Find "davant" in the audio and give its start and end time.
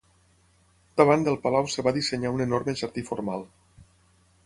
1.01-1.27